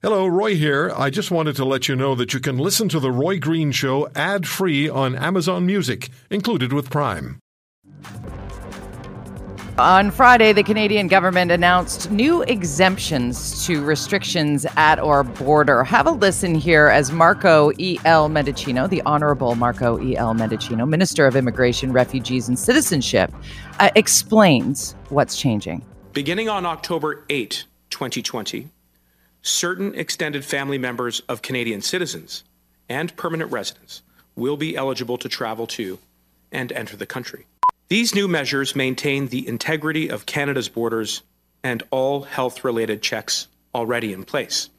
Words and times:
Hello, 0.00 0.28
Roy 0.28 0.54
here. 0.54 0.92
I 0.96 1.10
just 1.10 1.32
wanted 1.32 1.56
to 1.56 1.64
let 1.64 1.88
you 1.88 1.96
know 1.96 2.14
that 2.14 2.32
you 2.32 2.38
can 2.38 2.56
listen 2.56 2.88
to 2.90 3.00
The 3.00 3.10
Roy 3.10 3.40
Green 3.40 3.72
Show 3.72 4.08
ad 4.14 4.46
free 4.46 4.88
on 4.88 5.16
Amazon 5.16 5.66
Music, 5.66 6.10
included 6.30 6.72
with 6.72 6.88
Prime. 6.88 7.40
On 9.76 10.12
Friday, 10.12 10.52
the 10.52 10.62
Canadian 10.62 11.08
government 11.08 11.50
announced 11.50 12.12
new 12.12 12.42
exemptions 12.42 13.66
to 13.66 13.84
restrictions 13.84 14.64
at 14.76 15.00
our 15.00 15.24
border. 15.24 15.82
Have 15.82 16.06
a 16.06 16.12
listen 16.12 16.54
here 16.54 16.86
as 16.86 17.10
Marco 17.10 17.72
E.L. 17.78 18.28
Mendicino, 18.28 18.88
the 18.88 19.02
Honorable 19.02 19.56
Marco 19.56 20.00
E.L. 20.00 20.32
Mendicino, 20.32 20.88
Minister 20.88 21.26
of 21.26 21.34
Immigration, 21.34 21.92
Refugees 21.92 22.46
and 22.46 22.56
Citizenship, 22.56 23.32
uh, 23.80 23.90
explains 23.96 24.94
what's 25.08 25.36
changing. 25.36 25.84
Beginning 26.12 26.48
on 26.48 26.64
October 26.64 27.24
8, 27.30 27.64
2020, 27.90 28.68
certain 29.42 29.94
extended 29.94 30.44
family 30.44 30.78
members 30.78 31.20
of 31.28 31.42
Canadian 31.42 31.80
citizens 31.80 32.44
and 32.88 33.14
permanent 33.16 33.50
residents 33.52 34.02
will 34.36 34.56
be 34.56 34.76
eligible 34.76 35.18
to 35.18 35.28
travel 35.28 35.66
to 35.66 35.98
and 36.52 36.72
enter 36.72 36.96
the 36.96 37.06
country. 37.06 37.46
These 37.88 38.14
new 38.14 38.28
measures 38.28 38.76
maintain 38.76 39.28
the 39.28 39.46
integrity 39.46 40.08
of 40.08 40.26
Canada's 40.26 40.68
borders 40.68 41.22
and 41.62 41.82
all 41.90 42.22
health 42.22 42.64
related 42.64 43.02
checks 43.02 43.48
already 43.74 44.12
in 44.12 44.24
place. 44.24 44.70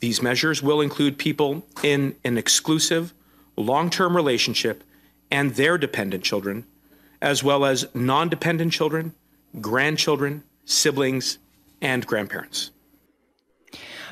These 0.00 0.22
measures 0.22 0.62
will 0.62 0.80
include 0.80 1.18
people 1.18 1.66
in 1.82 2.16
an 2.24 2.38
exclusive, 2.38 3.12
long 3.56 3.90
term 3.90 4.16
relationship 4.16 4.82
and 5.30 5.54
their 5.54 5.76
dependent 5.78 6.24
children, 6.24 6.64
as 7.20 7.44
well 7.44 7.64
as 7.64 7.86
non 7.94 8.28
dependent 8.28 8.72
children, 8.72 9.14
grandchildren, 9.60 10.42
siblings, 10.64 11.38
and 11.82 12.06
grandparents. 12.06 12.70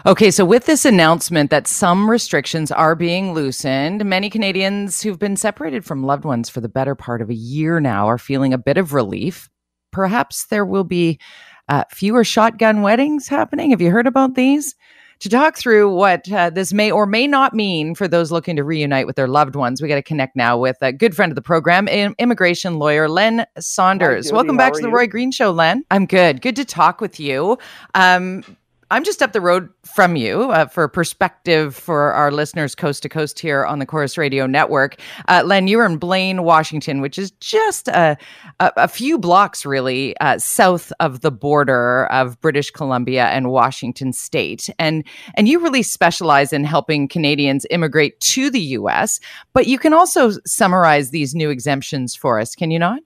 Okay, 0.09 0.31
so 0.31 0.43
with 0.43 0.65
this 0.65 0.87
announcement 0.87 1.51
that 1.51 1.67
some 1.67 2.09
restrictions 2.09 2.73
are 2.73 2.95
being 2.95 3.35
loosened, 3.35 4.03
many 4.07 4.31
Canadians 4.31 5.03
who've 5.03 5.19
been 5.19 5.37
separated 5.37 5.85
from 5.85 6.03
loved 6.03 6.25
ones 6.25 6.49
for 6.49 6.63
the 6.63 6.69
better 6.69 6.95
part 6.95 7.21
of 7.21 7.29
a 7.29 7.35
year 7.35 7.79
now 7.79 8.09
are 8.09 8.17
feeling 8.17 8.55
a 8.55 8.59
bit 8.59 8.79
of 8.79 8.95
relief. 8.95 9.51
Perhaps 9.93 10.47
there 10.47 10.65
will 10.65 10.83
be 10.83 11.21
uh, 11.69 11.85
fewer 11.91 12.25
shotgun 12.25 12.81
weddings 12.81 13.29
happening. 13.29 13.69
Have 13.73 13.83
you 13.83 13.91
heard 13.91 14.07
about 14.07 14.35
these? 14.35 14.75
To 15.19 15.29
talk 15.29 15.59
through 15.59 15.95
what 15.95 16.33
uh, 16.33 16.49
this 16.49 16.73
may 16.73 16.91
or 16.91 17.05
may 17.05 17.27
not 17.27 17.53
mean 17.53 17.95
for 17.95 18.09
those 18.09 18.33
looking 18.33 18.57
to 18.57 18.65
reunite 18.65 19.07
with 19.07 19.17
their 19.17 19.29
loved 19.29 19.57
ones, 19.57 19.83
we 19.83 19.89
got 19.89 19.97
to 19.97 20.03
connect 20.03 20.35
now 20.35 20.57
with 20.57 20.79
a 20.81 20.91
good 20.91 21.15
friend 21.15 21.31
of 21.31 21.37
the 21.37 21.43
program, 21.43 21.87
immigration 21.87 22.79
lawyer 22.79 23.11
Len 23.11 23.45
Saunders. 23.59 24.31
Hi, 24.31 24.37
Welcome 24.37 24.57
back 24.57 24.73
to 24.73 24.81
the 24.81 24.89
you? 24.89 24.95
Roy 24.95 25.07
Green 25.07 25.33
Show, 25.33 25.51
Len. 25.51 25.85
I'm 25.91 26.07
good. 26.07 26.41
Good 26.41 26.57
to 26.57 26.65
talk 26.65 27.03
with 27.03 27.21
you. 27.21 27.59
Um, 27.95 28.43
I'm 28.91 29.05
just 29.05 29.23
up 29.23 29.33
the 29.33 29.41
road 29.41 29.69
from 29.85 30.17
you 30.17 30.51
uh, 30.51 30.67
for 30.67 30.89
perspective 30.89 31.77
for 31.77 32.13
our 32.13 32.31
listeners 32.31 32.75
coast 32.75 33.03
to 33.03 33.09
coast 33.11 33.39
here 33.39 33.67
on 33.67 33.81
the 33.81 33.87
Corus 33.87 34.17
Radio 34.17 34.47
Network. 34.47 34.97
Uh, 35.29 35.43
Len, 35.45 35.69
you're 35.69 35.85
in 35.85 35.99
Blaine, 35.99 36.43
Washington, 36.43 37.03
which 37.03 37.19
is 37.19 37.31
just 37.33 37.89
a, 37.89 38.17
a, 38.61 38.73
a 38.77 38.89
few 38.89 39.19
blocks 39.19 39.67
really 39.67 40.17
uh, 40.21 40.39
south 40.39 40.91
of 41.01 41.21
the 41.21 41.31
border 41.31 42.07
of 42.07 42.41
British 42.41 42.71
Columbia 42.71 43.27
and 43.27 43.51
Washington 43.51 44.13
State, 44.15 44.71
and 44.79 45.05
and 45.35 45.49
you 45.49 45.61
really 45.61 45.83
specialize 45.83 46.55
in 46.55 46.65
helping 46.65 47.09
Canadians 47.09 47.67
immigrate 47.71 48.19
to 48.21 48.49
the 48.49 48.61
U.S. 48.61 49.21
But 49.53 49.67
you 49.67 49.79
can 49.79 49.93
also 49.93 50.31
summarize 50.47 51.11
these 51.11 51.35
new 51.35 51.51
exemptions 51.51 52.15
for 52.15 52.41
us, 52.41 52.55
can 52.55 52.71
you 52.71 52.79
not? 52.79 53.01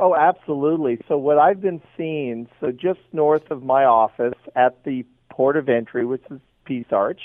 Oh, 0.00 0.14
absolutely. 0.14 1.00
So 1.08 1.18
what 1.18 1.38
I've 1.38 1.60
been 1.60 1.82
seeing, 1.96 2.48
so 2.60 2.70
just 2.70 3.00
north 3.12 3.50
of 3.50 3.64
my 3.64 3.84
office 3.84 4.38
at 4.54 4.84
the 4.84 5.04
port 5.28 5.56
of 5.56 5.68
entry, 5.68 6.06
which 6.06 6.22
is 6.30 6.40
Peace 6.64 6.86
Arch, 6.92 7.22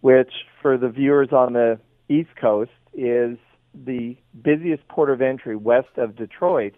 which 0.00 0.32
for 0.62 0.78
the 0.78 0.88
viewers 0.88 1.32
on 1.32 1.54
the 1.54 1.78
East 2.08 2.30
Coast 2.40 2.70
is 2.92 3.36
the 3.74 4.16
busiest 4.40 4.86
port 4.86 5.10
of 5.10 5.20
entry 5.20 5.56
west 5.56 5.88
of 5.96 6.14
Detroit, 6.14 6.74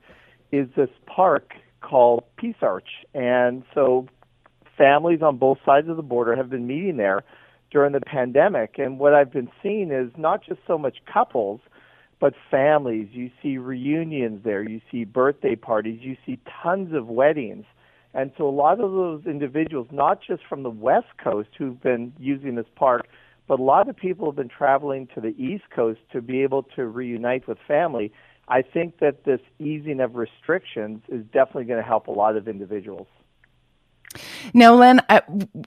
is 0.52 0.68
this 0.74 0.88
park 1.04 1.52
called 1.82 2.24
Peace 2.38 2.56
Arch. 2.62 2.88
And 3.12 3.62
so 3.74 4.08
families 4.78 5.20
on 5.20 5.36
both 5.36 5.58
sides 5.66 5.88
of 5.88 5.96
the 5.96 6.02
border 6.02 6.34
have 6.34 6.48
been 6.48 6.66
meeting 6.66 6.96
there 6.96 7.24
during 7.70 7.92
the 7.92 8.00
pandemic. 8.00 8.78
And 8.78 8.98
what 8.98 9.12
I've 9.12 9.32
been 9.32 9.50
seeing 9.62 9.90
is 9.90 10.10
not 10.16 10.42
just 10.42 10.60
so 10.66 10.78
much 10.78 10.96
couples– 11.12 11.60
but 12.18 12.34
families. 12.50 13.08
You 13.12 13.30
see 13.42 13.58
reunions 13.58 14.42
there. 14.44 14.62
You 14.62 14.80
see 14.90 15.04
birthday 15.04 15.54
parties. 15.54 16.00
You 16.02 16.16
see 16.24 16.38
tons 16.62 16.94
of 16.94 17.08
weddings. 17.08 17.66
And 18.14 18.32
so 18.38 18.48
a 18.48 18.50
lot 18.50 18.80
of 18.80 18.92
those 18.92 19.26
individuals, 19.26 19.88
not 19.92 20.20
just 20.26 20.42
from 20.48 20.62
the 20.62 20.70
West 20.70 21.18
Coast 21.22 21.50
who've 21.58 21.80
been 21.80 22.14
using 22.18 22.54
this 22.54 22.66
park, 22.74 23.08
but 23.46 23.60
a 23.60 23.62
lot 23.62 23.88
of 23.88 23.96
people 23.96 24.26
have 24.26 24.36
been 24.36 24.48
traveling 24.48 25.06
to 25.14 25.20
the 25.20 25.34
East 25.36 25.64
Coast 25.74 26.00
to 26.12 26.22
be 26.22 26.42
able 26.42 26.62
to 26.74 26.86
reunite 26.86 27.46
with 27.46 27.58
family. 27.68 28.12
I 28.48 28.62
think 28.62 29.00
that 29.00 29.24
this 29.24 29.40
easing 29.58 30.00
of 30.00 30.16
restrictions 30.16 31.02
is 31.08 31.24
definitely 31.26 31.64
going 31.64 31.82
to 31.82 31.86
help 31.86 32.06
a 32.06 32.12
lot 32.12 32.36
of 32.36 32.48
individuals. 32.48 33.08
Now, 34.54 34.74
Len, 34.74 35.00
uh, 35.08 35.20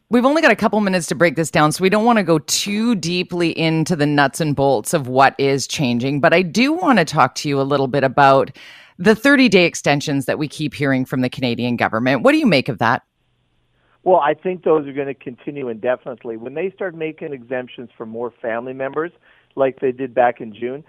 we've 0.09 0.25
only 0.25 0.41
got 0.41 0.51
a 0.51 0.56
couple 0.56 0.79
minutes 0.81 1.07
to 1.07 1.16
break 1.16 1.35
this 1.35 1.51
down, 1.51 1.72
so 1.72 1.81
we 1.81 1.90
don't 1.90 2.06
want 2.06 2.17
to 2.17 2.23
go 2.23 2.40
too 2.40 2.95
deeply 2.95 3.57
into 3.57 3.95
the 3.95 4.06
nuts 4.06 4.40
and 4.41 4.56
bolts 4.56 4.94
of 4.94 5.07
what 5.07 5.35
is 5.38 5.67
changing. 5.67 6.19
But 6.19 6.34
I 6.34 6.41
do 6.41 6.73
want 6.73 7.00
to 7.00 7.06
talk 7.06 7.35
to 7.35 7.50
you 7.50 7.59
a 7.59 7.63
little 7.63 7.88
bit 7.88 8.03
about 8.03 8.51
the 8.97 9.16
30 9.16 9.50
day 9.50 9.66
extensions 9.66 10.25
that 10.25 10.38
we 10.38 10.47
keep 10.47 10.73
hearing 10.73 11.06
from 11.06 11.22
the 11.22 11.29
Canadian 11.29 11.75
government. 11.75 12.22
What 12.23 12.34
do 12.34 12.38
you 12.38 12.45
make 12.45 12.69
of 12.69 12.79
that? 12.79 13.03
Well, 14.03 14.19
I 14.19 14.34
think 14.34 14.63
those 14.63 14.88
are 14.88 14.94
going 14.94 15.07
to 15.07 15.13
continue 15.13 15.67
indefinitely. 15.69 16.38
When 16.38 16.53
they 16.53 16.72
start 16.72 16.96
making 16.96 17.34
exemptions 17.34 17.90
for 17.97 18.06
more 18.06 18.34
family 18.41 18.73
members, 18.73 19.11
like 19.56 19.79
they 19.81 19.91
did 19.91 20.13
back 20.13 20.40
in 20.40 20.53
June, 20.53 20.84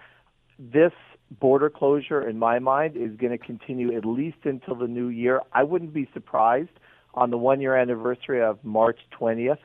this 0.58 0.92
border 1.38 1.70
closure, 1.70 2.26
in 2.26 2.38
my 2.38 2.58
mind, 2.58 2.96
is 2.96 3.16
going 3.16 3.32
to 3.32 3.38
continue 3.38 3.96
at 3.96 4.04
least 4.04 4.38
until 4.44 4.74
the 4.74 4.86
new 4.86 5.08
year. 5.08 5.40
I 5.52 5.64
wouldn't 5.64 5.92
be 5.92 6.08
surprised 6.12 6.70
on 7.14 7.30
the 7.30 7.38
one 7.38 7.60
year 7.60 7.76
anniversary 7.76 8.42
of 8.42 8.62
March 8.64 8.98
20th 9.18 9.58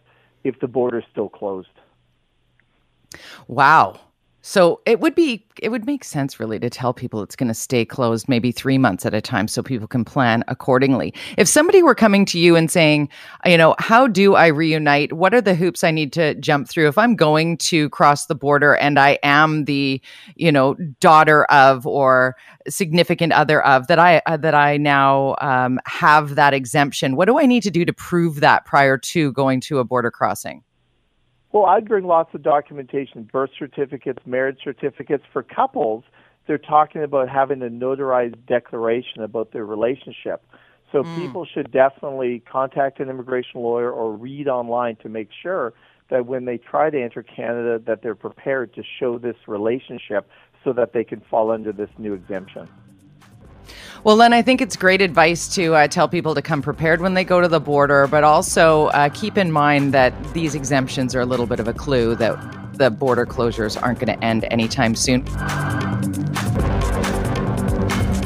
if 0.44 0.60
the 0.60 0.68
border 0.68 1.00
is 1.00 1.06
still 1.12 1.30
closed. 1.30 1.68
Wow. 3.48 4.00
So 4.48 4.80
it 4.86 5.00
would 5.00 5.16
be 5.16 5.44
it 5.60 5.70
would 5.70 5.88
make 5.88 6.04
sense 6.04 6.40
really 6.40 6.60
to 6.60 6.70
tell 6.70 6.94
people 6.94 7.24
it's 7.24 7.36
going 7.36 7.48
to 7.48 7.56
stay 7.56 7.84
closed 7.84 8.30
maybe 8.30 8.52
3 8.52 8.78
months 8.78 9.04
at 9.04 9.16
a 9.16 9.20
time 9.20 9.48
so 9.48 9.64
people 9.64 9.88
can 9.88 10.06
plan 10.06 10.44
accordingly. 10.48 11.16
If 11.36 11.48
somebody 11.48 11.82
were 11.82 11.96
coming 11.96 12.26
to 12.26 12.38
you 12.38 12.56
and 12.56 12.70
saying, 12.70 13.10
you 13.44 13.58
know, 13.58 13.74
how 13.80 14.06
do 14.06 14.36
I 14.36 14.48
reunite? 14.48 15.14
What 15.14 15.34
are 15.34 15.42
the 15.42 15.56
hoops 15.56 15.84
I 15.84 15.90
need 15.90 16.14
to 16.14 16.36
jump 16.36 16.70
through 16.70 16.88
if 16.90 16.96
I'm 16.96 17.16
going 17.16 17.58
to 17.58 17.90
cross 17.90 18.28
the 18.28 18.36
border 18.36 18.76
and 18.76 19.00
I 19.00 19.18
am 19.24 19.66
the, 19.66 20.00
you 20.36 20.52
know, 20.52 20.76
daughter 21.00 21.46
of 21.46 21.88
or 21.88 22.36
significant 22.68 23.34
other 23.34 23.66
of 23.66 23.88
that 23.88 23.98
I 23.98 24.22
uh, 24.28 24.38
that 24.38 24.54
I 24.54 24.78
now 24.78 25.38
um, 25.42 25.80
have 25.88 26.36
that 26.36 26.54
exemption. 26.54 27.16
What 27.16 27.26
do 27.26 27.40
I 27.40 27.48
need 27.48 27.64
to 27.64 27.72
do 27.72 27.84
to 27.84 27.94
prove 27.94 28.42
that 28.42 28.66
prior 28.66 29.00
to 29.00 29.32
going 29.32 29.60
to 29.62 29.80
a 29.80 29.84
border 29.84 30.12
crossing? 30.12 30.64
Well, 31.56 31.68
I'd 31.68 31.88
bring 31.88 32.04
lots 32.04 32.36
of 32.36 32.44
documentation, 32.44 33.30
birth 33.32 33.52
certificates, 33.58 34.20
marriage 34.26 34.58
certificates. 34.62 35.24
For 35.32 35.42
couples, 35.42 36.04
they're 36.48 36.58
talking 36.58 37.02
about 37.02 37.30
having 37.30 37.62
a 37.62 37.70
notarized 37.70 38.46
declaration 38.46 39.22
about 39.22 39.54
their 39.54 39.66
relationship. 39.66 40.46
So 40.92 41.04
mm. 41.04 41.16
people 41.16 41.46
should 41.46 41.72
definitely 41.72 42.44
contact 42.52 43.00
an 43.00 43.10
immigration 43.10 43.62
lawyer 43.62 43.90
or 43.90 44.12
read 44.12 44.50
online 44.50 44.98
to 44.98 45.08
make 45.08 45.30
sure 45.42 45.72
that 46.10 46.26
when 46.26 46.44
they 46.44 46.58
try 46.58 46.90
to 46.90 47.02
enter 47.02 47.24
Canada 47.24 47.82
that 47.88 48.02
they're 48.02 48.16
prepared 48.16 48.76
to 48.76 48.84
show 49.00 49.18
this 49.18 49.38
relationship 49.48 50.28
so 50.62 50.74
that 50.74 50.92
they 50.92 51.06
can 51.06 51.22
fall 51.22 51.52
under 51.52 51.72
this 51.72 51.90
new 51.98 52.14
exemption. 52.14 52.68
Well, 54.06 54.18
Len, 54.18 54.34
I 54.34 54.44
think 54.44 54.62
it's 54.62 54.76
great 54.76 55.02
advice 55.02 55.48
to 55.56 55.74
uh, 55.74 55.88
tell 55.88 56.08
people 56.08 56.36
to 56.36 56.42
come 56.44 56.62
prepared 56.62 57.02
when 57.02 57.16
they 57.16 57.24
go 57.24 57.42
to 57.42 57.48
the 57.48 57.60
border, 57.60 58.06
but 58.06 58.24
also 58.24 58.86
uh, 58.90 59.10
keep 59.10 59.36
in 59.36 59.52
mind 59.52 59.96
that 59.96 60.14
these 60.32 60.54
exemptions 60.54 61.16
are 61.16 61.22
a 61.22 61.26
little 61.26 61.48
bit 61.48 61.60
of 61.60 61.68
a 61.68 61.74
clue 61.74 62.14
that 62.18 62.38
the 62.74 62.92
border 62.92 63.26
closures 63.26 63.82
aren't 63.82 63.98
going 63.98 64.16
to 64.16 64.24
end 64.24 64.46
anytime 64.52 64.94
soon. 64.94 65.24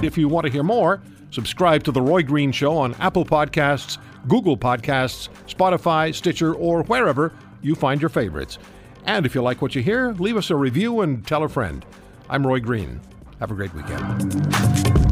If 0.03 0.17
you 0.17 0.27
want 0.27 0.47
to 0.47 0.51
hear 0.51 0.63
more, 0.63 1.01
subscribe 1.31 1.85
to 1.85 1.93
The 1.93 2.01
Roy 2.01 2.23
Green 2.23 2.51
Show 2.51 2.75
on 2.75 2.93
Apple 2.95 3.23
Podcasts, 3.23 3.99
Google 4.27 4.57
Podcasts, 4.57 5.29
Spotify, 5.47 6.13
Stitcher, 6.13 6.53
or 6.53 6.83
wherever 6.83 7.31
you 7.61 7.73
find 7.73 8.01
your 8.01 8.09
favorites. 8.09 8.59
And 9.05 9.25
if 9.25 9.33
you 9.33 9.41
like 9.41 9.61
what 9.61 9.75
you 9.75 9.81
hear, 9.81 10.11
leave 10.11 10.35
us 10.35 10.49
a 10.49 10.57
review 10.57 10.99
and 10.99 11.25
tell 11.25 11.43
a 11.43 11.47
friend. 11.47 11.85
I'm 12.29 12.45
Roy 12.45 12.59
Green. 12.59 12.99
Have 13.39 13.51
a 13.51 13.55
great 13.55 13.73
weekend. 13.73 15.08